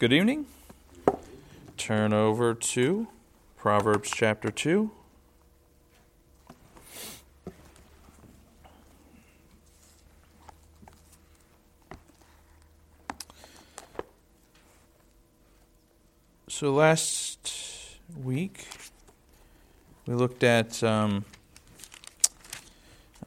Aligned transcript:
Good 0.00 0.12
evening. 0.12 0.46
Turn 1.76 2.12
over 2.12 2.54
to 2.54 3.08
Proverbs 3.56 4.12
chapter 4.14 4.48
2. 4.48 4.92
So 16.46 16.72
last 16.72 17.98
week 18.22 18.68
we 20.06 20.14
looked 20.14 20.44
at, 20.44 20.80
um, 20.84 21.24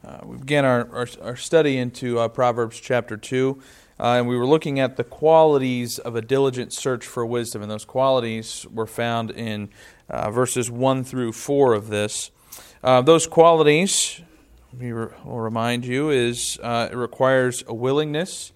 uh, 0.02 0.20
we 0.24 0.38
began 0.38 0.64
our, 0.64 0.88
our, 0.90 1.08
our 1.20 1.36
study 1.36 1.76
into 1.76 2.18
uh, 2.18 2.28
Proverbs 2.28 2.80
chapter 2.80 3.18
2. 3.18 3.60
Uh, 4.02 4.16
and 4.16 4.26
we 4.26 4.36
were 4.36 4.46
looking 4.46 4.80
at 4.80 4.96
the 4.96 5.04
qualities 5.04 5.96
of 6.00 6.16
a 6.16 6.20
diligent 6.20 6.72
search 6.72 7.06
for 7.06 7.24
wisdom, 7.24 7.62
and 7.62 7.70
those 7.70 7.84
qualities 7.84 8.66
were 8.72 8.86
found 8.86 9.30
in 9.30 9.68
uh, 10.10 10.28
verses 10.28 10.68
1 10.68 11.04
through 11.04 11.30
4 11.30 11.72
of 11.72 11.86
this. 11.86 12.32
Uh, 12.82 13.00
those 13.00 13.28
qualities, 13.28 14.20
we 14.76 14.92
will 14.92 15.12
remind 15.24 15.84
you, 15.86 16.10
is 16.10 16.58
uh, 16.64 16.88
it 16.90 16.96
requires 16.96 17.62
a 17.68 17.74
willingness 17.74 18.50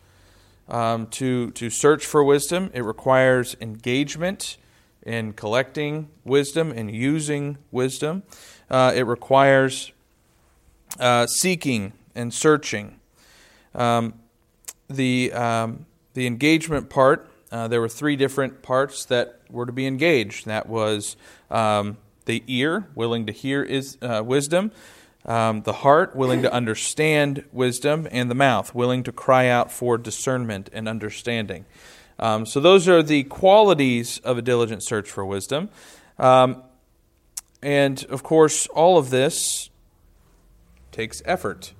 um, 0.69 1.07
to, 1.07 1.53
to 1.53 1.71
search 1.71 2.05
for 2.05 2.25
wisdom, 2.25 2.69
it 2.75 2.83
requires 2.83 3.57
engagement 3.61 4.57
in 5.05 5.33
collecting 5.33 6.09
wisdom 6.25 6.73
and 6.73 6.91
using 6.91 7.57
wisdom, 7.71 8.25
uh, 8.69 8.93
it 8.97 9.07
requires 9.07 9.93
uh, 10.99 11.25
seeking 11.29 11.93
and 12.17 12.35
searching. 12.35 12.99
Um, 13.77 14.15
the 14.89 15.33
um, 15.33 15.87
the 16.15 16.27
engagement 16.27 16.89
part, 16.89 17.29
uh, 17.53 17.69
there 17.69 17.81
were 17.81 17.89
three 17.89 18.17
different 18.17 18.63
parts 18.63 19.05
that 19.07 19.41
were 19.51 19.67
to 19.67 19.73
be 19.73 19.87
engaged. 19.87 20.47
That 20.47 20.69
was 20.69 21.17
um, 21.51 21.99
the 22.25 22.43
ear, 22.47 22.87
willing 22.95 23.27
to 23.27 23.33
hear 23.33 23.63
is 23.63 23.99
uh, 24.03 24.23
wisdom, 24.25 24.73
um, 25.25 25.63
the 25.63 25.73
heart, 25.73 26.17
willing 26.17 26.43
to 26.43 26.53
understand 26.53 27.45
wisdom, 27.53 28.09
and 28.11 28.31
the 28.31 28.35
mouth, 28.35 28.75
willing 28.75 29.03
to 29.05 29.13
cry 29.13 29.49
out 29.49 29.71
for 29.71 29.99
discernment 29.99 30.71
and 30.73 30.89
understanding. 30.89 31.65
Um, 32.19 32.47
so 32.47 32.61
those 32.61 32.89
are 32.89 33.03
the 33.03 33.25
qualities 33.25 34.19
of 34.19 34.39
a 34.39 34.43
diligent 34.43 34.83
search 34.83 35.11
for 35.11 35.25
wisdom. 35.25 35.69
Um, 36.19 36.63
and 37.63 38.05
of 38.07 38.23
course, 38.23 38.67
all 38.69 38.97
of 38.97 39.11
this 39.11 39.71
takes 40.93 41.21
effort. 41.25 41.75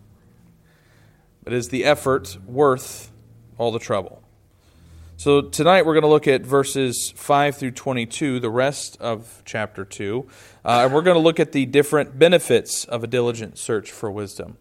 But 1.47 1.53
is 1.53 1.69
the 1.69 1.85
effort 1.85 2.39
worth 2.45 3.13
all 3.57 3.71
the 3.71 3.79
trouble? 3.79 4.21
So 5.17 5.43
tonight 5.43 5.87
we're 5.87 5.95
going 5.95 6.03
to 6.03 6.09
look 6.09 6.27
at 6.27 6.43
verses 6.43 7.13
5 7.15 7.57
through 7.57 7.71
22, 7.71 8.41
the 8.41 8.51
rest 8.51 9.01
of 9.01 9.43
chapter 9.45 9.85
2, 9.85 10.27
uh, 10.65 10.83
and 10.83 10.93
we're 10.93 11.03
going 11.03 11.15
to 11.15 11.23
look 11.23 11.39
at 11.39 11.53
the 11.53 11.65
different 11.65 12.19
benefits 12.19 12.85
of 12.85 13.05
a 13.05 13.07
diligent 13.07 13.59
search 13.59 13.93
for 13.93 14.11
wisdom. 14.11 14.57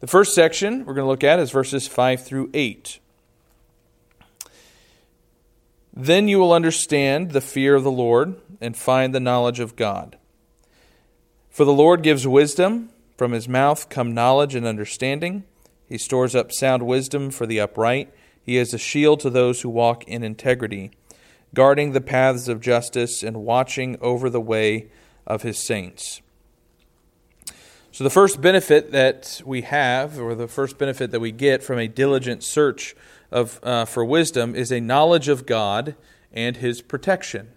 The 0.00 0.06
first 0.06 0.34
section 0.34 0.84
we're 0.84 0.92
going 0.92 1.06
to 1.06 1.10
look 1.10 1.24
at 1.24 1.38
is 1.38 1.50
verses 1.50 1.88
5 1.88 2.22
through 2.22 2.50
8. 2.52 2.98
Then 5.94 6.28
you 6.28 6.38
will 6.38 6.52
understand 6.52 7.30
the 7.30 7.40
fear 7.40 7.74
of 7.74 7.84
the 7.84 7.90
Lord 7.90 8.38
and 8.60 8.76
find 8.76 9.14
the 9.14 9.18
knowledge 9.18 9.60
of 9.60 9.76
God. 9.76 10.18
For 11.48 11.64
the 11.64 11.72
Lord 11.72 12.02
gives 12.02 12.26
wisdom, 12.26 12.90
from 13.16 13.32
his 13.32 13.48
mouth 13.48 13.88
come 13.88 14.12
knowledge 14.12 14.54
and 14.54 14.66
understanding. 14.66 15.44
He 15.92 15.98
stores 15.98 16.34
up 16.34 16.50
sound 16.52 16.86
wisdom 16.86 17.30
for 17.30 17.44
the 17.44 17.60
upright. 17.60 18.14
He 18.42 18.56
is 18.56 18.72
a 18.72 18.78
shield 18.78 19.20
to 19.20 19.28
those 19.28 19.60
who 19.60 19.68
walk 19.68 20.04
in 20.04 20.22
integrity, 20.22 20.90
guarding 21.52 21.92
the 21.92 22.00
paths 22.00 22.48
of 22.48 22.62
justice 22.62 23.22
and 23.22 23.44
watching 23.44 23.98
over 24.00 24.30
the 24.30 24.40
way 24.40 24.88
of 25.26 25.42
his 25.42 25.58
saints. 25.58 26.22
So, 27.90 28.04
the 28.04 28.08
first 28.08 28.40
benefit 28.40 28.90
that 28.92 29.42
we 29.44 29.60
have, 29.60 30.18
or 30.18 30.34
the 30.34 30.48
first 30.48 30.78
benefit 30.78 31.10
that 31.10 31.20
we 31.20 31.30
get 31.30 31.62
from 31.62 31.78
a 31.78 31.88
diligent 31.88 32.42
search 32.42 32.96
of, 33.30 33.60
uh, 33.62 33.84
for 33.84 34.02
wisdom, 34.02 34.54
is 34.54 34.72
a 34.72 34.80
knowledge 34.80 35.28
of 35.28 35.44
God 35.44 35.94
and 36.32 36.56
his 36.56 36.80
protection. 36.80 37.50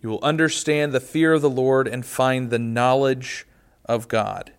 You 0.00 0.10
will 0.10 0.22
understand 0.22 0.92
the 0.92 1.00
fear 1.00 1.32
of 1.32 1.42
the 1.42 1.50
Lord 1.50 1.88
and 1.88 2.06
find 2.06 2.50
the 2.50 2.60
knowledge 2.60 3.44
of 3.86 4.06
God. 4.06 4.52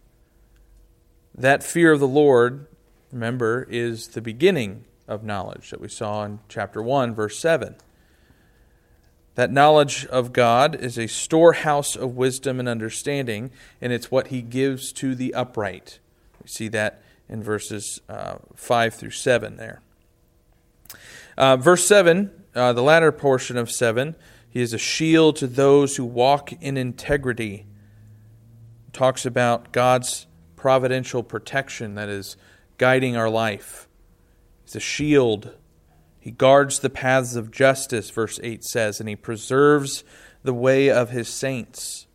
That 1.38 1.62
fear 1.62 1.92
of 1.92 2.00
the 2.00 2.08
Lord, 2.08 2.66
remember, 3.12 3.68
is 3.70 4.08
the 4.08 4.22
beginning 4.22 4.86
of 5.08 5.24
knowledge 5.24 5.70
that 5.70 5.80
we 5.80 5.88
saw 5.88 6.24
in 6.24 6.40
chapter 6.50 6.81
1, 6.81 7.14
verse 7.14 7.38
7. 7.38 7.75
That 9.36 9.52
knowledge 9.52 10.08
of 10.08 10.34
God 10.34 10.74
is 10.74 10.98
a 10.98 11.06
storehouse 11.06 11.96
of 11.96 12.16
wisdom 12.16 12.59
and 12.59 12.68
understanding, 12.68 13.52
and 13.80 13.94
it's 13.94 14.09
what 14.09 14.28
He 14.28 14.42
gives 14.42 14.92
to 14.94 15.14
the 15.14 15.31
upright. 15.36 16.00
We 16.42 16.48
see 16.48 16.70
that 16.70 17.03
in 17.30 17.44
verses 17.44 18.02
uh, 18.09 18.38
5 18.56 18.96
through 18.96 19.12
7 19.12 19.58
there. 19.58 19.81
Uh, 21.38 21.56
verse 21.56 21.86
7, 21.86 22.31
uh, 22.56 22.74
the 22.74 22.81
latter 22.81 23.12
portion 23.12 23.58
of 23.58 23.69
7, 23.69 24.16
He 24.50 24.62
is 24.62 24.74
a 24.74 24.80
shield 24.80 25.36
to 25.36 25.46
those 25.46 25.98
who 25.98 26.06
walk 26.06 26.52
in 26.54 26.78
integrity. 26.78 27.68
talks 28.92 29.24
about 29.24 29.72
God's 29.72 30.26
providential 30.57 31.23
protection 31.23 31.95
that 31.95 32.09
is 32.09 32.35
guiding 32.78 33.16
our 33.16 33.29
life. 33.29 33.88
He's 34.66 34.75
a 34.75 34.81
shield. 34.81 35.56
He 36.19 36.31
guards 36.31 36.79
the 36.79 36.90
paths 36.90 37.38
of 37.38 37.51
justice, 37.51 38.09
verse 38.09 38.38
8 38.44 38.66
says, 38.66 39.00
and 39.00 39.07
he 39.07 39.16
preserves 39.16 40.03
the 40.44 40.53
way 40.53 40.90
of 40.90 41.12
his 41.12 41.29
saints. 41.29 42.07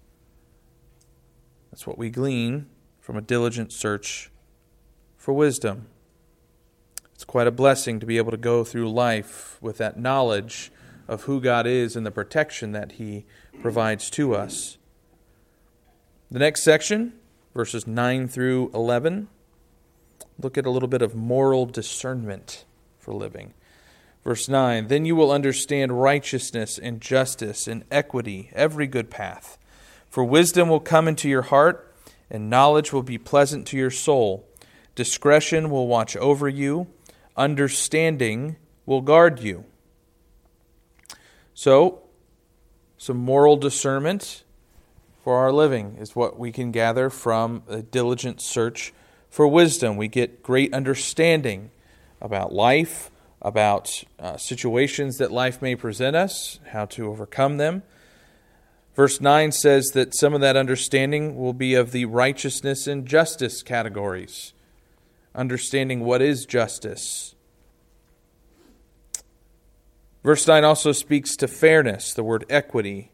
That's 1.70 1.86
what 1.86 1.96
we 1.96 2.10
glean 2.10 2.66
from 3.00 3.16
a 3.16 3.22
diligent 3.22 3.72
search 3.72 4.30
for 5.16 5.32
wisdom. 5.32 5.86
It's 7.14 7.24
quite 7.24 7.46
a 7.46 7.52
blessing 7.52 8.00
to 8.00 8.06
be 8.06 8.18
able 8.18 8.32
to 8.32 8.36
go 8.36 8.64
through 8.64 8.92
life 8.92 9.56
with 9.62 9.78
that 9.78 9.98
knowledge 9.98 10.70
of 11.08 11.22
who 11.22 11.40
God 11.40 11.66
is 11.66 11.96
and 11.96 12.04
the 12.04 12.10
protection 12.10 12.72
that 12.72 12.92
he 12.92 13.24
provides 13.60 14.10
to 14.10 14.34
us. 14.34 14.76
The 16.30 16.38
next 16.38 16.64
section 16.64 17.14
verses 17.54 17.86
9 17.86 18.28
through 18.28 18.70
11. 18.74 19.28
Look 20.38 20.56
at 20.56 20.66
a 20.66 20.70
little 20.70 20.88
bit 20.88 21.02
of 21.02 21.14
moral 21.14 21.66
discernment 21.66 22.64
for 22.98 23.12
living. 23.14 23.54
Verse 24.24 24.48
9 24.48 24.88
Then 24.88 25.04
you 25.04 25.16
will 25.16 25.30
understand 25.30 26.00
righteousness 26.00 26.78
and 26.78 27.00
justice 27.00 27.66
and 27.66 27.84
equity, 27.90 28.50
every 28.52 28.86
good 28.86 29.10
path. 29.10 29.58
For 30.08 30.24
wisdom 30.24 30.68
will 30.68 30.80
come 30.80 31.08
into 31.08 31.28
your 31.28 31.42
heart, 31.42 31.94
and 32.30 32.50
knowledge 32.50 32.92
will 32.92 33.02
be 33.02 33.18
pleasant 33.18 33.66
to 33.68 33.76
your 33.76 33.90
soul. 33.90 34.48
Discretion 34.94 35.70
will 35.70 35.86
watch 35.86 36.16
over 36.16 36.48
you, 36.48 36.88
understanding 37.36 38.56
will 38.84 39.00
guard 39.00 39.40
you. 39.40 39.64
So, 41.54 42.02
some 42.98 43.16
moral 43.16 43.56
discernment 43.56 44.44
for 45.22 45.36
our 45.38 45.52
living 45.52 45.96
is 46.00 46.16
what 46.16 46.38
we 46.38 46.50
can 46.50 46.72
gather 46.72 47.08
from 47.08 47.62
a 47.68 47.80
diligent 47.80 48.40
search 48.40 48.92
for 49.30 49.46
wisdom. 49.46 49.96
We 49.96 50.08
get 50.08 50.42
great 50.42 50.74
understanding 50.74 51.70
about 52.20 52.52
life, 52.52 53.10
about 53.40 54.02
uh, 54.18 54.36
situations 54.36 55.18
that 55.18 55.30
life 55.30 55.62
may 55.62 55.76
present 55.76 56.16
us, 56.16 56.58
how 56.70 56.86
to 56.86 57.08
overcome 57.08 57.58
them. 57.58 57.84
Verse 58.96 59.20
9 59.20 59.52
says 59.52 59.92
that 59.92 60.14
some 60.14 60.34
of 60.34 60.40
that 60.40 60.56
understanding 60.56 61.36
will 61.36 61.54
be 61.54 61.74
of 61.74 61.92
the 61.92 62.04
righteousness 62.04 62.86
and 62.86 63.06
justice 63.06 63.62
categories, 63.62 64.52
understanding 65.34 66.00
what 66.00 66.20
is 66.20 66.44
justice. 66.44 67.34
Verse 70.24 70.46
9 70.46 70.62
also 70.64 70.92
speaks 70.92 71.36
to 71.36 71.48
fairness, 71.48 72.12
the 72.12 72.24
word 72.24 72.44
equity 72.50 73.11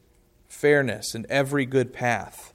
fairness, 0.58 1.14
and 1.14 1.24
every 1.26 1.64
good 1.64 1.92
path. 1.92 2.52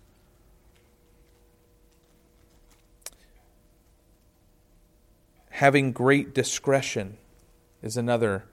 Having 5.52 5.94
great 5.94 6.34
discretion 6.36 7.18
is 7.82 7.96
another 7.96 8.44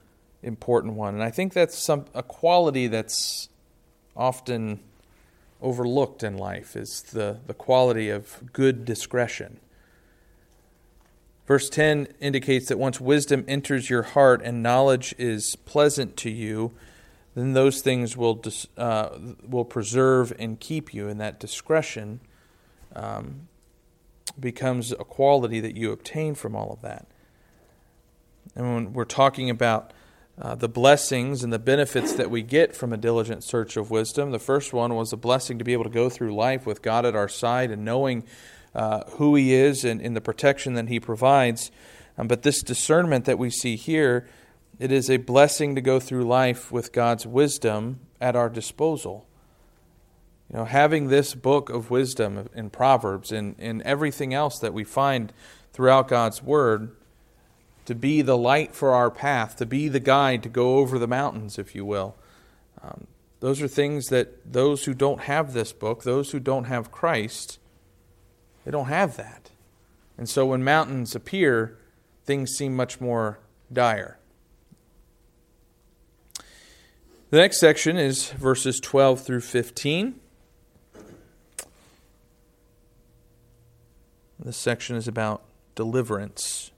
important 0.41 0.93
one. 0.93 1.15
And 1.15 1.23
I 1.23 1.31
think 1.31 1.51
that's 1.51 1.77
some, 1.77 2.05
a 2.13 2.23
quality 2.23 2.87
that's 2.87 3.49
often 4.15 4.79
overlooked 5.61 6.23
in 6.23 6.37
life 6.37 6.77
is 6.77 7.01
the, 7.11 7.39
the 7.45 7.53
quality 7.53 8.09
of 8.09 8.53
good 8.53 8.85
discretion. 8.85 9.59
Verse 11.45 11.69
10 11.69 12.07
indicates 12.21 12.69
that 12.69 12.79
once 12.79 13.01
wisdom 13.01 13.43
enters 13.49 13.89
your 13.89 14.03
heart 14.03 14.41
and 14.45 14.63
knowledge 14.63 15.13
is 15.17 15.57
pleasant 15.65 16.15
to 16.17 16.29
you, 16.29 16.71
then 17.35 17.53
those 17.53 17.81
things 17.81 18.17
will 18.17 18.41
uh, 18.77 19.09
will 19.47 19.65
preserve 19.65 20.33
and 20.37 20.59
keep 20.59 20.93
you, 20.93 21.07
and 21.07 21.19
that 21.21 21.39
discretion 21.39 22.19
um, 22.95 23.47
becomes 24.39 24.91
a 24.91 24.97
quality 24.97 25.59
that 25.59 25.75
you 25.75 25.91
obtain 25.91 26.35
from 26.35 26.55
all 26.55 26.71
of 26.71 26.81
that. 26.81 27.07
And 28.55 28.73
when 28.73 28.93
we're 28.93 29.05
talking 29.05 29.49
about 29.49 29.93
uh, 30.41 30.55
the 30.55 30.69
blessings 30.69 31.43
and 31.43 31.53
the 31.53 31.59
benefits 31.59 32.13
that 32.13 32.31
we 32.31 32.41
get 32.41 32.75
from 32.75 32.91
a 32.91 32.97
diligent 32.97 33.43
search 33.43 33.77
of 33.77 33.91
wisdom. 33.91 34.31
The 34.31 34.39
first 34.39 34.73
one 34.73 34.95
was 34.95 35.13
a 35.13 35.17
blessing 35.17 35.59
to 35.59 35.63
be 35.63 35.73
able 35.73 35.83
to 35.83 35.89
go 35.89 36.09
through 36.09 36.33
life 36.33 36.65
with 36.65 36.81
God 36.81 37.05
at 37.05 37.15
our 37.15 37.27
side 37.27 37.69
and 37.69 37.85
knowing 37.85 38.23
uh, 38.73 39.03
who 39.11 39.35
He 39.35 39.53
is 39.53 39.85
and, 39.85 40.01
and, 40.01 40.15
the 40.15 40.21
protection 40.21 40.73
that 40.73 40.87
He 40.87 40.99
provides. 40.99 41.69
Um, 42.17 42.27
but 42.27 42.41
this 42.41 42.63
discernment 42.63 43.25
that 43.25 43.37
we 43.37 43.49
see 43.49 43.75
here, 43.75 44.27
it 44.81 44.91
is 44.91 45.11
a 45.11 45.17
blessing 45.17 45.75
to 45.75 45.81
go 45.81 45.99
through 45.99 46.23
life 46.23 46.71
with 46.71 46.91
God's 46.91 47.27
wisdom 47.27 47.99
at 48.19 48.35
our 48.35 48.49
disposal. 48.49 49.27
You 50.49 50.57
know, 50.57 50.65
having 50.65 51.07
this 51.07 51.35
book 51.35 51.69
of 51.69 51.91
wisdom 51.91 52.49
in 52.55 52.71
Proverbs 52.71 53.31
and, 53.31 53.55
and 53.59 53.83
everything 53.83 54.33
else 54.33 54.57
that 54.57 54.73
we 54.73 54.83
find 54.83 55.31
throughout 55.71 56.07
God's 56.07 56.41
Word 56.41 56.95
to 57.85 57.93
be 57.93 58.23
the 58.23 58.35
light 58.35 58.73
for 58.73 58.91
our 58.91 59.11
path, 59.11 59.55
to 59.57 59.67
be 59.67 59.87
the 59.87 59.99
guide 59.99 60.41
to 60.41 60.49
go 60.49 60.77
over 60.79 60.97
the 60.97 61.07
mountains, 61.07 61.59
if 61.59 61.75
you 61.75 61.85
will. 61.85 62.15
Um, 62.81 63.05
those 63.39 63.61
are 63.61 63.67
things 63.67 64.09
that 64.09 64.51
those 64.51 64.85
who 64.85 64.95
don't 64.95 65.21
have 65.21 65.53
this 65.53 65.73
book, 65.73 66.01
those 66.01 66.31
who 66.31 66.39
don't 66.39 66.65
have 66.65 66.91
Christ, 66.91 67.59
they 68.65 68.71
don't 68.71 68.87
have 68.87 69.15
that. 69.15 69.51
And 70.17 70.27
so 70.27 70.47
when 70.47 70.63
mountains 70.63 71.13
appear, 71.13 71.77
things 72.25 72.49
seem 72.49 72.75
much 72.75 72.99
more 72.99 73.37
dire. 73.71 74.17
The 77.31 77.37
next 77.37 77.61
section 77.61 77.95
is 77.95 78.29
verses 78.31 78.81
12 78.81 79.23
through 79.23 79.39
15. 79.39 80.19
This 84.37 84.57
section 84.57 84.97
is 84.97 85.07
about 85.07 85.41
deliverance. 85.73 86.71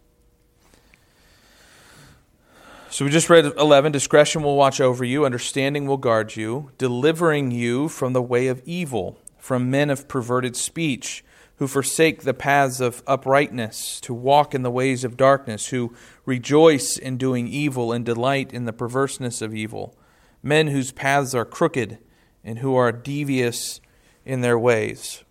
So 2.91 3.03
we 3.03 3.09
just 3.09 3.31
read 3.31 3.45
11 3.45 3.91
discretion 3.91 4.43
will 4.43 4.55
watch 4.55 4.79
over 4.79 5.03
you, 5.03 5.25
understanding 5.25 5.87
will 5.87 5.97
guard 5.97 6.35
you, 6.35 6.69
delivering 6.77 7.49
you 7.49 7.89
from 7.89 8.13
the 8.13 8.21
way 8.21 8.45
of 8.45 8.61
evil, 8.63 9.17
from 9.39 9.71
men 9.71 9.89
of 9.89 10.07
perverted 10.07 10.55
speech, 10.55 11.25
who 11.55 11.65
forsake 11.65 12.21
the 12.21 12.33
paths 12.35 12.79
of 12.79 13.01
uprightness, 13.07 13.99
to 14.01 14.13
walk 14.13 14.53
in 14.53 14.61
the 14.61 14.69
ways 14.69 15.03
of 15.03 15.17
darkness, 15.17 15.69
who 15.69 15.95
rejoice 16.27 16.95
in 16.95 17.17
doing 17.17 17.47
evil 17.47 17.91
and 17.91 18.05
delight 18.05 18.53
in 18.53 18.65
the 18.65 18.73
perverseness 18.73 19.41
of 19.41 19.55
evil, 19.55 19.95
men 20.43 20.67
whose 20.67 20.91
paths 20.91 21.33
are 21.33 21.45
crooked 21.45 21.97
and 22.43 22.59
who 22.59 22.75
are 22.75 22.91
devious 22.91 23.79
in 24.25 24.41
their 24.41 24.59
ways. 24.59 25.23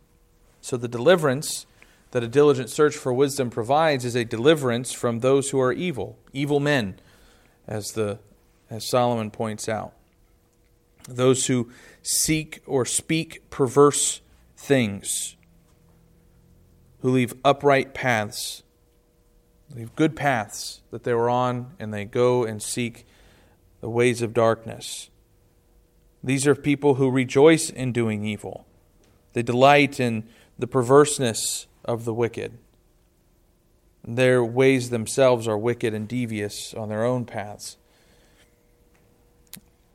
So 0.63 0.77
the 0.77 0.89
deliverance 0.89 1.67
that 2.13 2.23
a 2.23 2.29
diligent 2.29 2.71
search 2.71 2.97
for 2.97 3.13
wisdom 3.13 3.51
provides 3.51 4.05
is 4.05 4.15
a 4.15 4.25
deliverance 4.25 4.93
from 4.93 5.21
those 5.21 5.51
who 5.51 5.61
are 5.61 5.73
evil, 5.73 6.19
evil 6.33 6.61
men 6.61 6.99
as, 7.67 7.93
the, 7.93 8.19
as 8.71 8.89
Solomon 8.89 9.31
points 9.31 9.69
out. 9.69 9.93
Those 11.09 11.47
who 11.47 11.71
seek 12.03 12.63
or 12.67 12.85
speak 12.85 13.51
perverse 13.51 14.21
things, 14.57 15.37
who 17.01 17.11
leave 17.11 17.35
upright 17.45 17.93
paths, 17.93 18.63
leave 19.75 19.95
good 19.97 20.15
paths 20.15 20.83
that 20.91 21.03
they 21.05 21.15
were 21.15 21.29
on, 21.29 21.75
and 21.81 21.93
they 21.93 22.05
go 22.05 22.45
and 22.45 22.63
seek 22.63 23.05
the 23.83 23.91
ways 23.91 24.23
of 24.23 24.33
darkness. 24.33 25.11
These 26.25 26.47
are 26.47 26.55
people 26.55 26.95
who 26.95 27.11
rejoice 27.11 27.69
in 27.69 27.93
doing 27.93 28.25
evil. 28.25 28.65
They 29.35 29.43
delight 29.43 30.01
in 30.01 30.29
the 30.59 30.69
perverseness 30.69 31.67
of 31.85 32.05
the 32.05 32.15
wicked. 32.15 32.59
Their 34.07 34.45
ways 34.45 34.91
themselves 34.91 35.49
are 35.49 35.59
wicked 35.59 35.93
and 35.95 36.09
devious 36.09 36.73
on 36.75 36.89
their 36.89 37.05
own 37.05 37.25
paths. 37.25 37.77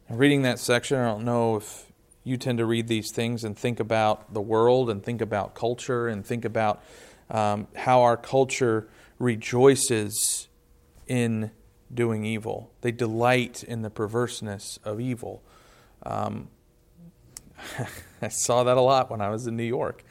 Reading 0.10 0.42
that 0.42 0.60
section, 0.60 0.98
I 0.98 1.06
don't 1.06 1.26
know 1.26 1.56
if 1.56 1.86
you 2.24 2.36
tend 2.36 2.58
to 2.58 2.66
read 2.66 2.90
these 2.90 3.12
things 3.12 3.46
and 3.46 3.58
think 3.58 3.80
about 3.80 4.34
the 4.34 4.42
world 4.42 4.90
and 4.90 5.02
think 5.02 5.22
about 5.22 5.56
culture 5.56 6.10
and 6.10 6.26
think 6.26 6.44
about 6.44 6.84
um, 7.30 7.68
how 7.74 8.02
our 8.02 8.18
culture 8.18 8.90
rejoices 9.18 10.50
in 11.08 11.52
doing 11.94 12.26
evil. 12.26 12.72
They 12.82 12.92
delight 12.92 13.64
in 13.64 13.82
the 13.82 13.90
perverseness 13.90 14.80
of 14.84 15.00
evil. 15.00 15.42
Um, 16.04 16.50
I 18.22 18.28
saw 18.30 18.64
that 18.64 18.78
a 18.78 18.82
lot 18.82 19.10
when 19.10 19.22
I 19.22 19.30
was 19.30 19.48
in 19.48 19.56
New 19.56 19.64
York. 19.64 20.04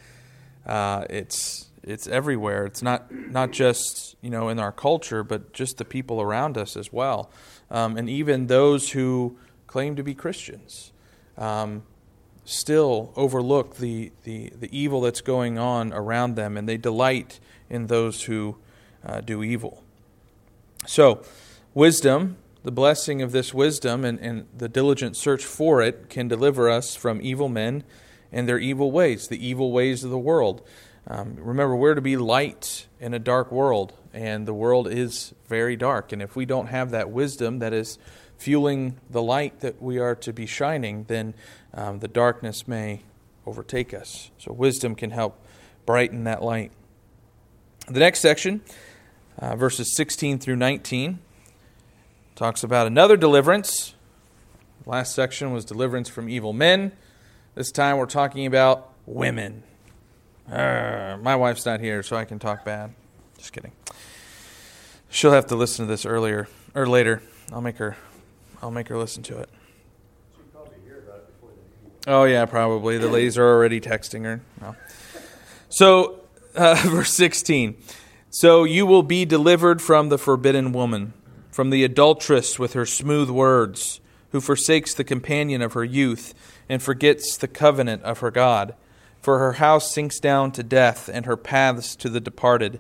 Uh, 0.65 1.05
it's 1.09 1.69
it's 1.83 2.09
everywhere. 2.09 2.67
It's 2.67 2.83
not 2.83 3.13
not 3.13 3.53
just 3.53 4.17
you 4.21 4.31
know 4.31 4.49
in 4.49 4.59
our 4.59 4.73
culture, 4.73 5.23
but 5.23 5.53
just 5.53 5.79
the 5.79 5.85
people 5.85 6.21
around 6.21 6.59
us 6.59 6.77
as 6.77 6.93
well, 6.93 7.31
um, 7.71 7.97
and 7.97 8.11
even 8.11 8.49
those 8.49 8.91
who 8.91 9.37
claim 9.67 9.95
to 9.97 10.03
be 10.03 10.15
Christians 10.15 10.93
um, 11.39 11.83
still 12.45 13.13
overlook 13.17 13.77
the, 13.77 14.11
the 14.25 14.51
the 14.59 14.77
evil 14.77 15.01
that's 15.01 15.21
going 15.21 15.59
on 15.59 15.93
around 15.93 16.35
them, 16.35 16.57
and 16.57 16.69
they 16.69 16.77
delight 16.77 17.39
in 17.71 17.87
those 17.87 18.25
who 18.25 18.57
uh, 19.05 19.21
do 19.21 19.43
evil. 19.43 19.85
So, 20.87 21.23
wisdom, 21.77 22.39
the 22.63 22.73
blessing 22.73 23.21
of 23.21 23.33
this 23.33 23.53
wisdom, 23.53 24.03
and, 24.03 24.19
and 24.21 24.47
the 24.57 24.69
diligent 24.69 25.15
search 25.15 25.45
for 25.45 25.83
it 25.83 26.09
can 26.09 26.27
deliver 26.27 26.71
us 26.71 26.97
from 26.97 27.21
evil 27.21 27.51
men 27.51 27.85
and 28.33 28.49
their 28.49 28.59
evil 28.59 28.91
ways, 28.91 29.29
the 29.29 29.47
evil 29.47 29.71
ways 29.71 30.03
of 30.03 30.11
the 30.11 30.19
world. 30.19 30.67
Um, 31.07 31.37
remember, 31.37 31.77
we're 31.77 31.95
to 31.95 32.01
be 32.01 32.17
light 32.17 32.87
in 32.99 33.13
a 33.13 33.19
dark 33.19 33.53
world, 33.53 33.93
and 34.15 34.49
the 34.49 34.55
world 34.55 34.89
is 34.89 35.35
very 35.49 35.77
dark. 35.77 36.13
And 36.13 36.23
if 36.23 36.35
we 36.35 36.47
don't 36.47 36.69
have 36.69 36.93
that 36.93 37.11
wisdom 37.11 37.59
that 37.59 37.75
is 37.75 37.99
fueling 38.39 38.99
the 39.11 39.23
light 39.23 39.61
that 39.61 39.81
we 39.81 39.99
are 39.99 40.15
to 40.15 40.33
be 40.33 40.47
shining, 40.47 41.05
then 41.09 41.35
um, 41.75 41.99
the 41.99 42.09
darkness 42.09 42.67
may 42.67 43.03
overtake 43.45 43.93
us. 43.93 44.31
So, 44.39 44.51
wisdom 44.55 44.95
can 44.95 45.11
help 45.11 45.39
brighten 45.85 46.25
that 46.25 46.43
light. 46.43 46.73
The 47.87 48.01
next 48.01 48.21
section, 48.21 48.63
uh, 49.39 49.57
verses 49.57 49.95
16 49.95 50.39
through 50.39 50.57
19, 50.57 51.21
talks 52.37 52.63
about 52.63 52.87
another 52.87 53.17
deliverance. 53.17 53.95
Last 54.85 55.15
section 55.15 55.53
was 55.53 55.65
deliverance 55.65 56.09
from 56.09 56.29
evil 56.29 56.53
men. 56.53 56.93
This 57.57 57.73
time 57.73 57.97
we're 57.97 58.07
talking 58.07 58.47
about 58.47 58.93
women. 59.07 59.65
My 60.49 61.35
wife's 61.35 61.67
not 61.67 61.81
here, 61.81 62.03
so 62.03 62.15
I 62.15 62.25
can 62.25 62.39
talk 62.39 62.65
bad. 62.65 62.95
Just 63.39 63.53
kidding. 63.53 63.73
She'll 65.09 65.33
have 65.33 65.47
to 65.47 65.57
listen 65.57 65.87
to 65.87 65.89
this 65.91 66.05
earlier 66.05 66.47
or 66.75 66.87
later. 66.87 67.23
I'll 67.53 67.63
make 67.63 67.79
her. 67.79 67.97
I'll 68.63 68.71
make 68.71 68.89
her 68.89 68.99
listen 68.99 69.23
to 69.25 69.39
it. 69.39 69.49
Oh 72.07 72.25
yeah, 72.25 72.45
probably. 72.45 72.99
The 72.99 73.09
ladies 73.09 73.37
are 73.37 73.49
already 73.49 73.81
texting 73.81 74.25
her. 74.25 74.41
No. 74.61 74.77
So, 75.69 76.21
uh, 76.55 76.75
verse 76.87 77.11
sixteen. 77.11 77.77
So 78.31 78.65
you 78.65 78.87
will 78.87 79.03
be 79.03 79.25
delivered 79.25 79.81
from 79.81 80.11
the 80.11 80.19
forbidden 80.19 80.73
woman, 80.73 81.15
from 81.57 81.71
the 81.71 81.85
adulteress 81.85 82.59
with 82.59 82.75
her 82.75 82.85
smooth 82.85 83.31
words, 83.31 84.03
who 84.31 84.43
forsakes 84.43 84.93
the 84.93 85.03
companion 85.03 85.63
of 85.63 85.73
her 85.73 85.85
youth 85.85 86.35
and 86.69 86.83
forgets 86.83 87.35
the 87.39 87.49
covenant 87.49 88.03
of 88.03 88.19
her 88.19 88.31
God 88.31 88.75
for 89.23 89.39
her 89.39 89.55
house 89.55 89.91
sinks 89.91 90.21
down 90.21 90.53
to 90.53 90.63
death, 90.63 91.09
and 91.09 91.25
her 91.25 91.37
paths 91.39 91.97
to 91.97 92.11
the 92.11 92.21
departed. 92.21 92.79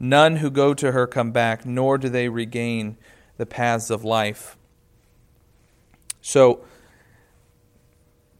None 0.00 0.38
who 0.38 0.50
go 0.50 0.74
to 0.74 0.90
her 0.90 1.06
come 1.06 1.30
back, 1.30 1.64
nor 1.64 1.98
do 1.98 2.08
they 2.08 2.28
regain 2.28 2.96
the 3.36 3.46
paths 3.46 3.90
of 3.90 4.02
life. 4.02 4.56
So, 6.20 6.64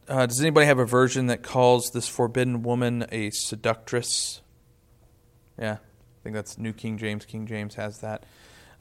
uh, 0.09 0.27
does 0.27 0.41
anybody 0.41 0.67
have 0.67 0.81
a 0.81 0.85
version 0.85 1.29
that 1.29 1.45
calls 1.45 1.93
this 1.93 2.09
forbidden 2.09 2.65
woman 2.65 3.07
a 3.13 3.31
seductress? 3.31 4.41
Yeah, 5.57 5.75
I 5.75 6.23
think 6.25 6.35
that's 6.35 6.59
New 6.59 6.73
King 6.73 6.99
James. 6.99 7.25
King 7.25 7.47
James 7.47 7.77
has 7.77 8.01
that. 8.01 8.25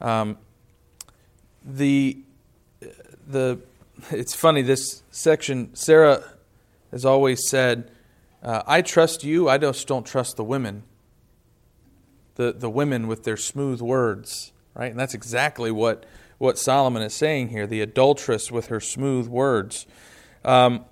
Um, 0.02 0.40
the 1.66 2.20
the 3.28 3.60
it's 4.12 4.36
funny 4.36 4.62
this 4.62 5.04
section. 5.10 5.74
Sarah 5.76 6.24
has 6.92 7.04
always 7.04 7.48
said 7.50 7.92
uh, 8.46 8.62
I 8.68 8.84
trust 8.84 9.24
you, 9.24 9.50
I 9.50 9.58
just 9.58 9.88
don't 9.88 10.06
trust 10.06 10.38
the 10.38 10.44
women. 10.44 10.84
The, 12.36 12.54
the 12.54 12.70
women 12.70 13.08
with 13.08 13.24
their 13.24 13.38
smooth 13.38 13.82
words, 13.82 14.52
right? 14.76 14.92
And 14.92 15.00
that's 15.00 15.16
exactly 15.16 15.72
what, 15.72 16.06
what 16.38 16.60
Solomon 16.60 17.02
is 17.02 17.16
saying 17.16 17.50
here 17.50 17.66
the 17.66 17.82
adulteress 17.82 18.52
with 18.52 18.68
her 18.68 18.80
smooth 18.80 19.28
words. 19.28 19.88
Um, 20.44 20.86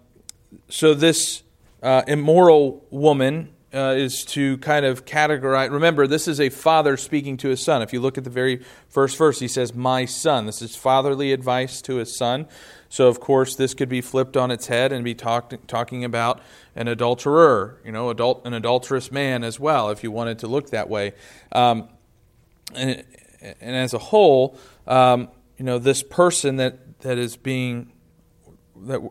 so, 0.67 0.95
this 0.95 1.43
uh, 1.83 2.01
immoral 2.07 2.83
woman 2.89 3.52
uh, 3.73 3.95
is 3.97 4.23
to 4.25 4.57
kind 4.59 4.85
of 4.85 5.05
categorize. 5.05 5.71
Remember, 5.71 6.05
this 6.05 6.27
is 6.27 6.39
a 6.39 6.49
father 6.49 6.95
speaking 6.95 7.37
to 7.37 7.49
his 7.49 7.63
son. 7.63 7.81
If 7.81 7.91
you 7.91 7.99
look 7.99 8.17
at 8.17 8.23
the 8.23 8.29
very 8.29 8.63
first 8.87 9.17
verse, 9.17 9.39
he 9.39 9.47
says, 9.47 9.73
My 9.73 10.05
son. 10.05 10.45
This 10.45 10.61
is 10.61 10.75
fatherly 10.75 11.31
advice 11.31 11.81
to 11.83 11.95
his 11.95 12.15
son. 12.15 12.47
So, 12.89 13.07
of 13.07 13.19
course, 13.19 13.55
this 13.55 13.73
could 13.73 13.89
be 13.89 14.01
flipped 14.01 14.37
on 14.37 14.51
its 14.51 14.67
head 14.67 14.91
and 14.91 15.03
be 15.03 15.15
talk- 15.15 15.53
talking 15.65 16.03
about 16.03 16.41
an 16.75 16.87
adulterer, 16.87 17.79
you 17.83 17.91
know, 17.91 18.11
adult, 18.11 18.45
an 18.45 18.53
adulterous 18.53 19.11
man 19.11 19.43
as 19.43 19.59
well, 19.59 19.89
if 19.89 20.03
you 20.03 20.11
wanted 20.11 20.37
to 20.39 20.47
look 20.47 20.69
that 20.69 20.89
way. 20.89 21.13
Um, 21.51 21.89
and, 22.75 23.03
and, 23.41 23.75
as 23.75 23.95
a 23.95 23.97
whole, 23.97 24.59
um, 24.85 25.29
you 25.57 25.65
know, 25.65 25.79
this 25.79 26.03
person 26.03 26.57
that, 26.57 26.99
that 26.99 27.17
is 27.17 27.35
being, 27.35 27.91
that 28.75 29.01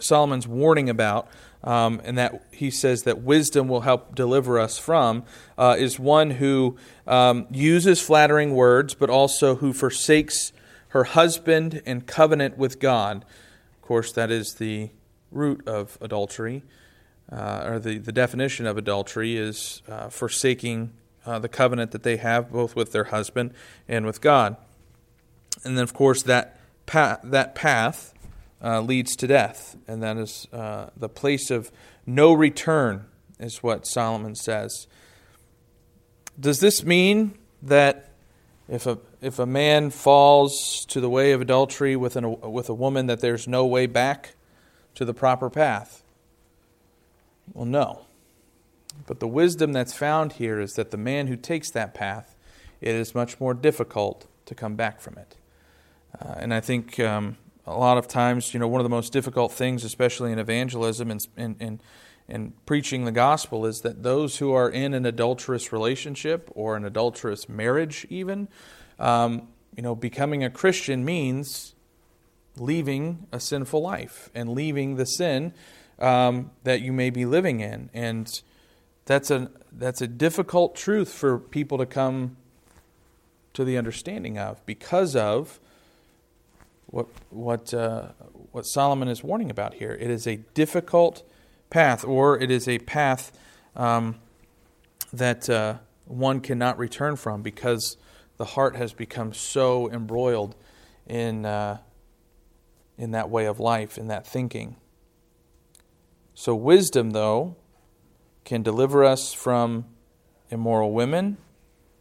Solomon's 0.00 0.48
warning 0.48 0.90
about, 0.90 1.28
um, 1.62 2.00
and 2.04 2.16
that 2.16 2.42
he 2.52 2.70
says 2.70 3.02
that 3.02 3.22
wisdom 3.22 3.68
will 3.68 3.82
help 3.82 4.14
deliver 4.14 4.58
us 4.58 4.78
from, 4.78 5.24
uh, 5.58 5.76
is 5.78 5.98
one 5.98 6.30
who 6.30 6.76
um, 7.06 7.46
uses 7.50 8.00
flattering 8.00 8.54
words, 8.54 8.94
but 8.94 9.10
also 9.10 9.56
who 9.56 9.72
forsakes 9.72 10.52
her 10.88 11.04
husband 11.04 11.82
and 11.86 12.06
covenant 12.06 12.56
with 12.56 12.80
God. 12.80 13.24
Of 13.74 13.82
course, 13.82 14.12
that 14.12 14.30
is 14.30 14.54
the 14.54 14.90
root 15.30 15.66
of 15.66 15.98
adultery, 16.00 16.62
uh, 17.30 17.62
or 17.66 17.78
the, 17.78 17.98
the 17.98 18.12
definition 18.12 18.66
of 18.66 18.76
adultery 18.76 19.36
is 19.36 19.82
uh, 19.88 20.08
forsaking 20.08 20.92
uh, 21.26 21.38
the 21.38 21.48
covenant 21.48 21.90
that 21.92 22.02
they 22.02 22.16
have 22.16 22.50
both 22.50 22.74
with 22.74 22.92
their 22.92 23.04
husband 23.04 23.52
and 23.86 24.06
with 24.06 24.20
God. 24.20 24.56
And 25.64 25.76
then, 25.76 25.84
of 25.84 25.92
course, 25.92 26.22
that 26.22 26.58
path, 26.86 27.20
that 27.22 27.54
path 27.54 28.14
uh, 28.62 28.80
leads 28.80 29.16
to 29.16 29.26
death, 29.26 29.76
and 29.86 30.02
that 30.02 30.16
is 30.16 30.46
uh, 30.52 30.90
the 30.96 31.08
place 31.08 31.50
of 31.50 31.70
no 32.06 32.32
return, 32.32 33.06
is 33.38 33.62
what 33.62 33.86
Solomon 33.86 34.34
says. 34.34 34.86
Does 36.38 36.60
this 36.60 36.84
mean 36.84 37.34
that 37.62 38.10
if 38.68 38.86
a 38.86 38.98
if 39.20 39.38
a 39.38 39.46
man 39.46 39.90
falls 39.90 40.86
to 40.88 41.00
the 41.00 41.10
way 41.10 41.32
of 41.32 41.40
adultery 41.40 41.96
with 41.96 42.16
an, 42.16 42.40
with 42.40 42.68
a 42.68 42.74
woman, 42.74 43.06
that 43.06 43.20
there's 43.20 43.46
no 43.46 43.66
way 43.66 43.86
back 43.86 44.34
to 44.94 45.04
the 45.04 45.12
proper 45.14 45.50
path? 45.50 46.02
Well, 47.52 47.66
no. 47.66 48.06
But 49.06 49.20
the 49.20 49.28
wisdom 49.28 49.72
that's 49.72 49.92
found 49.94 50.34
here 50.34 50.60
is 50.60 50.72
that 50.74 50.90
the 50.90 50.96
man 50.96 51.26
who 51.26 51.36
takes 51.36 51.70
that 51.72 51.94
path, 51.94 52.36
it 52.80 52.94
is 52.94 53.14
much 53.14 53.40
more 53.40 53.54
difficult 53.54 54.26
to 54.46 54.54
come 54.54 54.76
back 54.76 55.00
from 55.00 55.18
it. 55.18 55.36
Uh, 56.20 56.34
and 56.38 56.54
I 56.54 56.60
think 56.60 56.98
um, 57.00 57.36
a 57.70 57.78
lot 57.78 57.98
of 57.98 58.08
times, 58.08 58.52
you 58.52 58.60
know, 58.60 58.68
one 58.68 58.80
of 58.80 58.84
the 58.84 58.90
most 58.90 59.12
difficult 59.12 59.52
things, 59.52 59.84
especially 59.84 60.32
in 60.32 60.38
evangelism 60.38 61.10
and, 61.10 61.26
and, 61.36 61.56
and, 61.60 61.82
and 62.28 62.66
preaching 62.66 63.04
the 63.04 63.12
gospel, 63.12 63.64
is 63.64 63.80
that 63.80 64.02
those 64.02 64.38
who 64.38 64.52
are 64.52 64.68
in 64.68 64.92
an 64.94 65.06
adulterous 65.06 65.72
relationship 65.72 66.50
or 66.54 66.76
an 66.76 66.84
adulterous 66.84 67.48
marriage, 67.48 68.06
even, 68.10 68.48
um, 68.98 69.48
you 69.76 69.82
know, 69.82 69.94
becoming 69.94 70.42
a 70.42 70.50
Christian 70.50 71.04
means 71.04 71.74
leaving 72.56 73.26
a 73.32 73.38
sinful 73.38 73.80
life 73.80 74.28
and 74.34 74.50
leaving 74.50 74.96
the 74.96 75.06
sin 75.06 75.54
um, 76.00 76.50
that 76.64 76.80
you 76.80 76.92
may 76.92 77.10
be 77.10 77.24
living 77.24 77.60
in. 77.60 77.88
And 77.94 78.40
that's 79.04 79.30
a, 79.30 79.50
that's 79.72 80.00
a 80.00 80.08
difficult 80.08 80.74
truth 80.74 81.12
for 81.12 81.38
people 81.38 81.78
to 81.78 81.86
come 81.86 82.36
to 83.52 83.64
the 83.64 83.76
understanding 83.78 84.38
of 84.38 84.64
because 84.66 85.14
of 85.14 85.60
what, 86.90 87.06
what, 87.30 87.72
uh, 87.72 88.08
what 88.50 88.66
Solomon 88.66 89.08
is 89.08 89.22
warning 89.22 89.50
about 89.50 89.74
here. 89.74 89.92
It 89.92 90.10
is 90.10 90.26
a 90.26 90.36
difficult 90.36 91.22
path, 91.70 92.04
or 92.04 92.38
it 92.38 92.50
is 92.50 92.66
a 92.68 92.78
path 92.80 93.32
um, 93.76 94.16
that 95.12 95.48
uh, 95.48 95.78
one 96.04 96.40
cannot 96.40 96.78
return 96.78 97.16
from 97.16 97.42
because 97.42 97.96
the 98.36 98.44
heart 98.44 98.74
has 98.74 98.92
become 98.92 99.32
so 99.32 99.90
embroiled 99.90 100.56
in, 101.06 101.46
uh, 101.46 101.78
in 102.98 103.12
that 103.12 103.30
way 103.30 103.46
of 103.46 103.60
life, 103.60 103.96
in 103.96 104.08
that 104.08 104.26
thinking. 104.26 104.76
So, 106.34 106.54
wisdom, 106.54 107.10
though, 107.10 107.56
can 108.44 108.62
deliver 108.62 109.04
us 109.04 109.32
from 109.32 109.84
immoral 110.48 110.92
women 110.92 111.36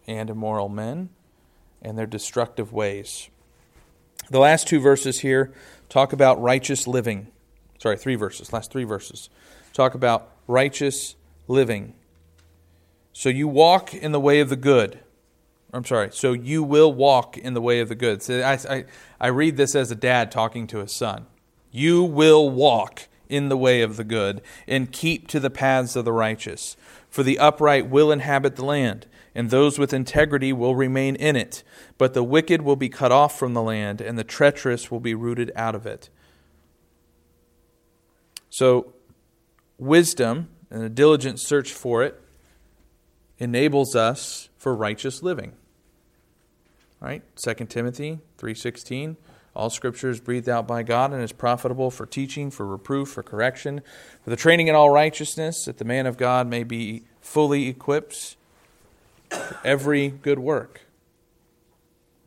and 0.08 0.29
immoral 0.29 0.69
men 0.69 1.10
and 1.81 1.98
their 1.98 2.08
destructive 2.08 2.74
ways. 2.74 3.29
The 4.29 4.39
last 4.39 4.67
two 4.67 4.79
verses 4.79 5.19
here 5.19 5.51
talk 5.89 6.13
about 6.13 6.41
righteous 6.41 6.88
living. 6.88 7.27
Sorry, 7.79 7.98
three 7.98 8.15
verses, 8.15 8.53
last 8.53 8.71
three 8.71 8.83
verses. 8.83 9.29
Talk 9.74 9.95
about 9.95 10.29
righteous 10.48 11.15
living. 11.48 11.93
So 13.13 13.29
you 13.29 13.48
walk 13.48 13.93
in 13.93 14.12
the 14.12 14.19
way 14.19 14.39
of 14.39 14.50
the 14.50 14.55
good. 14.55 15.00
I'm 15.74 15.86
sorry, 15.86 16.09
so 16.12 16.33
you 16.33 16.63
will 16.63 16.93
walk 16.93 17.38
in 17.38 17.53
the 17.53 17.62
way 17.62 17.79
of 17.79 17.89
the 17.89 17.95
good. 17.95 18.21
So 18.21 18.41
I, 18.41 18.53
I, 18.69 18.86
I 19.19 19.27
read 19.27 19.57
this 19.57 19.75
as 19.75 19.91
a 19.91 19.95
dad 19.95 20.31
talking 20.31 20.67
to 20.67 20.79
his 20.79 20.91
son. 20.91 21.27
You 21.71 22.03
will 22.03 22.50
walk 22.50 23.07
in 23.27 23.50
the 23.50 23.57
way 23.57 23.81
of 23.81 23.95
the 23.95 24.03
good 24.03 24.41
and 24.67 24.91
keep 24.91 25.27
to 25.27 25.39
the 25.39 25.51
paths 25.51 25.95
of 25.95 26.05
the 26.05 26.12
righteous. 26.12 26.75
For 27.09 27.24
the 27.24 27.39
upright 27.39 27.89
will 27.89 28.12
inhabit 28.12 28.55
the 28.55 28.65
land, 28.65 29.05
and 29.36 29.50
those 29.50 29.77
with 29.77 29.93
integrity 29.93 30.51
will 30.53 30.75
remain 30.75 31.15
in 31.15 31.36
it. 31.36 31.63
But 31.98 32.13
the 32.13 32.24
wicked 32.24 32.62
will 32.62 32.75
be 32.75 32.89
cut 32.89 33.12
off 33.12 33.38
from 33.38 33.53
the 33.53 33.62
land, 33.62 34.01
and 34.01 34.17
the 34.17 34.24
treacherous 34.24 34.89
will 34.89 35.00
be 35.00 35.13
rooted 35.13 35.51
out 35.55 35.75
of 35.75 35.86
it. 35.86 36.09
So, 38.50 38.93
wisdom 39.77 40.50
and 40.71 40.83
a 40.83 40.89
diligent 40.89 41.39
search 41.39 41.71
for 41.71 42.03
it 42.03 42.19
enables 43.38 43.95
us 43.95 44.50
for 44.57 44.75
righteous 44.75 45.24
living. 45.24 45.53
Right? 47.00 47.24
2 47.36 47.69
Timothy 47.69 48.19
3:16 48.38 49.15
all 49.55 49.69
scripture 49.69 50.09
is 50.09 50.19
breathed 50.19 50.48
out 50.48 50.67
by 50.67 50.83
God 50.83 51.12
and 51.12 51.21
is 51.21 51.31
profitable 51.31 51.91
for 51.91 52.05
teaching, 52.05 52.51
for 52.51 52.65
reproof, 52.65 53.09
for 53.09 53.24
correction, 53.24 53.81
for 54.24 54.29
the 54.29 54.36
training 54.36 54.67
in 54.67 54.75
all 54.75 54.89
righteousness, 54.89 55.65
that 55.65 55.79
the 55.79 55.86
man 55.86 56.05
of 56.05 56.17
God 56.17 56.48
may 56.48 56.63
be 56.63 57.03
fully 57.19 57.67
equipped 57.67 58.38
every 59.63 60.09
good 60.09 60.39
work. 60.39 60.81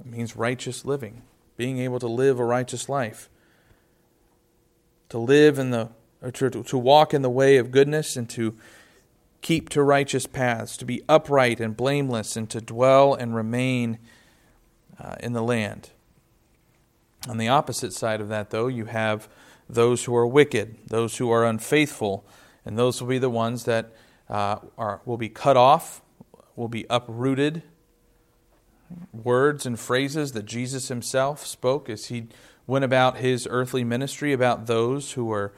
It 0.00 0.06
means 0.06 0.36
righteous 0.36 0.84
living, 0.84 1.22
being 1.56 1.78
able 1.78 1.98
to 2.00 2.08
live 2.08 2.38
a 2.38 2.44
righteous 2.44 2.88
life, 2.88 3.28
to 5.08 5.18
live 5.18 5.58
in 5.58 5.70
the 5.70 5.90
to, 6.34 6.50
to 6.50 6.78
walk 6.78 7.12
in 7.12 7.22
the 7.22 7.30
way 7.30 7.56
of 7.56 7.70
goodness 7.72 8.16
and 8.16 8.30
to 8.30 8.56
keep 9.40 9.68
to 9.70 9.82
righteous 9.82 10.26
paths, 10.26 10.76
to 10.76 10.84
be 10.84 11.02
upright 11.08 11.58
and 11.58 11.76
blameless, 11.76 12.36
and 12.36 12.48
to 12.50 12.60
dwell 12.60 13.12
and 13.14 13.34
remain 13.34 13.98
uh, 15.00 15.16
in 15.20 15.32
the 15.32 15.42
land. 15.42 15.90
On 17.28 17.38
the 17.38 17.48
opposite 17.48 17.92
side 17.92 18.20
of 18.20 18.28
that, 18.28 18.50
though, 18.50 18.68
you 18.68 18.84
have 18.86 19.28
those 19.68 20.04
who 20.04 20.14
are 20.14 20.26
wicked, 20.26 20.76
those 20.86 21.16
who 21.16 21.30
are 21.30 21.44
unfaithful, 21.44 22.24
and 22.64 22.78
those 22.78 23.00
will 23.00 23.08
be 23.08 23.18
the 23.18 23.30
ones 23.30 23.64
that 23.64 23.92
uh, 24.28 24.58
are, 24.78 25.00
will 25.04 25.16
be 25.16 25.28
cut 25.28 25.56
off, 25.56 26.01
will 26.56 26.68
be 26.68 26.86
uprooted. 26.90 27.62
Words 29.12 29.64
and 29.64 29.78
phrases 29.78 30.32
that 30.32 30.44
Jesus 30.44 30.88
himself 30.88 31.46
spoke 31.46 31.88
as 31.88 32.06
he 32.06 32.28
went 32.66 32.84
about 32.84 33.18
his 33.18 33.48
earthly 33.50 33.84
ministry 33.84 34.32
about 34.32 34.66
those 34.66 35.12
who 35.12 35.24
were 35.24 35.52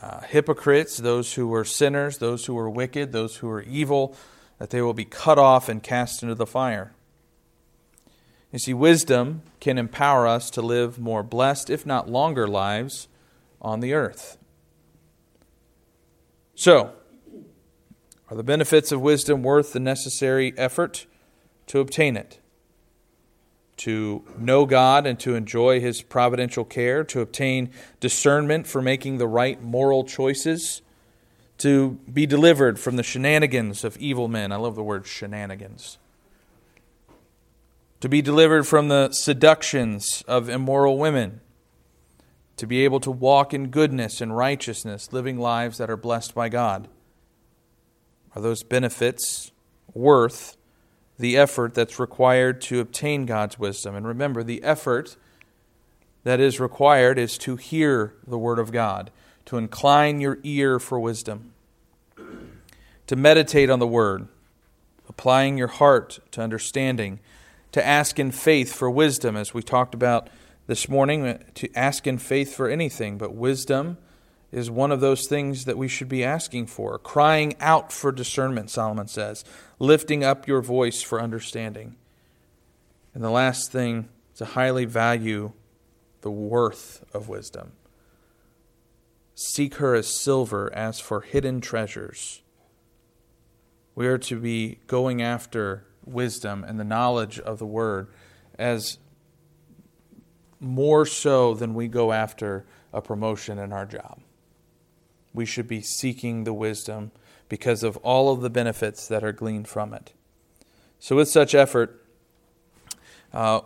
uh, 0.00 0.20
hypocrites, 0.20 0.96
those 0.96 1.34
who 1.34 1.48
were 1.48 1.64
sinners, 1.64 2.18
those 2.18 2.46
who 2.46 2.54
were 2.54 2.70
wicked, 2.70 3.12
those 3.12 3.36
who 3.36 3.48
were 3.48 3.62
evil, 3.62 4.16
that 4.58 4.70
they 4.70 4.82
will 4.82 4.94
be 4.94 5.04
cut 5.04 5.38
off 5.38 5.68
and 5.68 5.82
cast 5.82 6.22
into 6.22 6.34
the 6.34 6.46
fire. 6.46 6.92
You 8.52 8.58
see, 8.58 8.74
wisdom 8.74 9.42
can 9.60 9.78
empower 9.78 10.26
us 10.26 10.50
to 10.50 10.62
live 10.62 10.98
more 10.98 11.22
blessed, 11.22 11.70
if 11.70 11.86
not 11.86 12.10
longer, 12.10 12.48
lives 12.48 13.08
on 13.62 13.80
the 13.80 13.94
earth. 13.94 14.36
So, 16.54 16.92
are 18.30 18.36
the 18.36 18.42
benefits 18.42 18.92
of 18.92 19.00
wisdom 19.00 19.42
worth 19.42 19.72
the 19.72 19.80
necessary 19.80 20.54
effort 20.56 21.06
to 21.66 21.80
obtain 21.80 22.16
it? 22.16 22.38
To 23.78 24.24
know 24.38 24.66
God 24.66 25.06
and 25.06 25.18
to 25.20 25.34
enjoy 25.34 25.80
His 25.80 26.02
providential 26.02 26.64
care, 26.64 27.02
to 27.04 27.20
obtain 27.20 27.70
discernment 27.98 28.66
for 28.66 28.80
making 28.80 29.18
the 29.18 29.26
right 29.26 29.60
moral 29.62 30.04
choices, 30.04 30.82
to 31.58 31.98
be 32.10 32.26
delivered 32.26 32.78
from 32.78 32.96
the 32.96 33.02
shenanigans 33.02 33.84
of 33.84 33.96
evil 33.96 34.28
men. 34.28 34.52
I 34.52 34.56
love 34.56 34.76
the 34.76 34.84
word 34.84 35.06
shenanigans 35.06 35.98
to 38.00 38.08
be 38.08 38.22
delivered 38.22 38.66
from 38.66 38.88
the 38.88 39.12
seductions 39.12 40.24
of 40.26 40.48
immoral 40.48 40.98
women, 40.98 41.40
to 42.56 42.66
be 42.66 42.84
able 42.84 43.00
to 43.00 43.10
walk 43.10 43.54
in 43.54 43.68
goodness 43.68 44.20
and 44.20 44.36
righteousness, 44.36 45.12
living 45.12 45.38
lives 45.38 45.78
that 45.78 45.90
are 45.90 45.96
blessed 45.96 46.34
by 46.34 46.48
God? 46.48 46.88
Are 48.34 48.42
those 48.42 48.62
benefits 48.62 49.50
worth 49.92 50.56
the 51.18 51.36
effort 51.36 51.74
that's 51.74 51.98
required 51.98 52.60
to 52.62 52.80
obtain 52.80 53.26
God's 53.26 53.58
wisdom? 53.58 53.94
And 53.94 54.06
remember, 54.06 54.42
the 54.42 54.62
effort 54.62 55.16
that 56.24 56.40
is 56.40 56.60
required 56.60 57.18
is 57.18 57.38
to 57.38 57.56
hear 57.56 58.14
the 58.26 58.38
Word 58.38 58.58
of 58.58 58.72
God, 58.72 59.10
to 59.46 59.56
incline 59.56 60.20
your 60.20 60.38
ear 60.42 60.78
for 60.78 61.00
wisdom, 61.00 61.52
to 63.06 63.16
meditate 63.16 63.70
on 63.70 63.78
the 63.78 63.86
Word, 63.86 64.28
applying 65.08 65.58
your 65.58 65.68
heart 65.68 66.20
to 66.32 66.40
understanding 66.40 67.20
to 67.72 67.86
ask 67.86 68.18
in 68.18 68.30
faith 68.30 68.72
for 68.72 68.90
wisdom, 68.90 69.36
as 69.36 69.54
we 69.54 69.62
talked 69.62 69.94
about 69.94 70.28
this 70.66 70.88
morning, 70.88 71.38
to 71.54 71.68
ask 71.76 72.06
in 72.06 72.18
faith 72.18 72.54
for 72.54 72.68
anything, 72.68 73.18
but 73.18 73.34
wisdom 73.34 73.98
is 74.52 74.70
one 74.70 74.90
of 74.90 75.00
those 75.00 75.26
things 75.26 75.64
that 75.64 75.78
we 75.78 75.88
should 75.88 76.08
be 76.08 76.24
asking 76.24 76.66
for. 76.66 76.98
Crying 76.98 77.54
out 77.60 77.92
for 77.92 78.10
discernment, 78.10 78.70
Solomon 78.70 79.06
says, 79.06 79.44
lifting 79.78 80.24
up 80.24 80.48
your 80.48 80.60
voice 80.60 81.02
for 81.02 81.20
understanding. 81.20 81.96
And 83.14 83.22
the 83.22 83.30
last 83.30 83.70
thing 83.70 84.08
to 84.36 84.44
highly 84.44 84.84
value 84.84 85.52
the 86.22 86.30
worth 86.30 87.04
of 87.14 87.28
wisdom. 87.28 87.72
Seek 89.34 89.76
her 89.76 89.94
as 89.94 90.06
silver, 90.06 90.72
as 90.74 91.00
for 91.00 91.22
hidden 91.22 91.60
treasures. 91.60 92.42
We 93.94 94.06
are 94.06 94.18
to 94.18 94.38
be 94.38 94.78
going 94.86 95.22
after 95.22 95.84
wisdom 96.04 96.64
and 96.64 96.78
the 96.78 96.84
knowledge 96.84 97.38
of 97.40 97.58
the 97.58 97.66
word 97.66 98.08
as 98.58 98.98
more 100.58 101.06
so 101.06 101.54
than 101.54 101.74
we 101.74 101.88
go 101.88 102.12
after 102.12 102.66
a 102.92 103.00
promotion 103.00 103.58
in 103.58 103.72
our 103.72 103.86
job. 103.86 104.20
We 105.32 105.46
should 105.46 105.68
be 105.68 105.80
seeking 105.80 106.44
the 106.44 106.52
wisdom 106.52 107.12
because 107.48 107.82
of 107.82 107.96
all 107.98 108.32
of 108.32 108.40
the 108.40 108.50
benefits 108.50 109.06
that 109.08 109.24
are 109.24 109.32
gleaned 109.32 109.68
from 109.68 109.92
it. 109.94 110.12
So, 110.98 111.16
with 111.16 111.28
such 111.28 111.54
effort, 111.54 112.04
uh, 113.32 113.60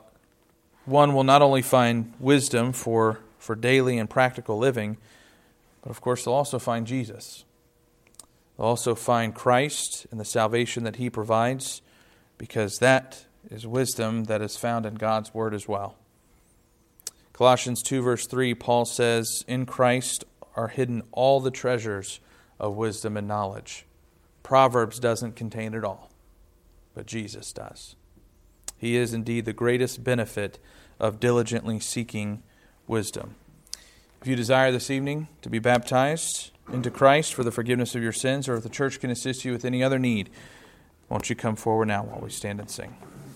one 0.85 1.15
will 1.15 1.25
not 1.25 1.43
only 1.43 1.63
find 1.63 2.13
wisdom 2.19 2.73
for, 2.73 3.21
for 3.39 3.55
daily 3.55 3.99
and 3.99 4.09
practical 4.09 4.59
living, 4.59 4.99
but 5.83 5.91
of 5.91 6.01
course, 6.01 6.25
they'll 6.25 6.35
also 6.35 6.59
find 6.59 6.87
Jesus. 6.87 7.45
They'll 8.57 8.67
also 8.67 8.95
find 8.95 9.35
Christ 9.35 10.07
and 10.11 10.21
the 10.21 10.25
salvation 10.25 10.85
that 10.85 10.97
he 10.97 11.11
provides, 11.11 11.83
because 12.39 12.79
that 12.79 13.25
is 13.51 13.67
wisdom 13.67 14.25
that 14.25 14.41
is 14.41 14.57
found 14.57 14.87
in 14.87 14.95
God's 14.95 15.35
Word 15.35 15.55
as 15.55 15.69
well. 15.69 15.97
Colossians 17.33 17.83
2, 17.83 18.01
verse 18.01 18.27
3, 18.27 18.55
Paul 18.55 18.85
says, 18.85 19.45
In 19.49 19.67
Christ 19.67 20.25
are 20.57 20.69
hidden 20.69 21.03
all 21.13 21.41
the 21.41 21.51
treasures 21.51 22.21
of 22.61 22.77
wisdom 22.77 23.17
and 23.17 23.27
knowledge. 23.27 23.87
Proverbs 24.43 24.99
doesn't 24.99 25.37
contain 25.37 25.75
it 25.75 25.85
all, 25.85 26.11
but 26.95 27.07
Jesus 27.07 27.53
does. 27.53 27.97
He 28.77 28.97
is 28.97 29.15
indeed 29.15 29.45
the 29.45 29.53
greatest 29.53 30.05
benefit 30.05 30.59
of 31.01 31.21
diligently 31.21 31.81
seeking 31.81 32.43
wisdom. 32.87 33.35
If 34.21 34.29
you 34.29 34.37
desire 34.37 34.73
this 34.73 34.91
evening 34.91 35.29
to 35.43 35.51
be 35.51 35.59
baptized 35.59 36.51
into 36.73 36.91
Christ 36.91 37.35
for 37.35 37.45
the 37.45 37.51
forgiveness 37.51 37.95
of 37.95 38.03
your 38.03 38.13
sins, 38.13 38.49
or 38.49 38.57
if 38.57 38.63
the 38.63 38.69
church 38.69 39.01
can 39.01 39.11
assist 39.11 39.45
you 39.45 39.53
with 39.53 39.65
any 39.65 39.83
other 39.83 39.99
need, 39.99 40.31
won't 41.09 41.29
you 41.29 41.37
come 41.37 41.57
forward 41.57 41.89
now 41.89 42.05
while 42.05 42.21
we 42.21 42.31
stand 42.31 42.61
and 42.61 42.71
sing? 42.71 42.97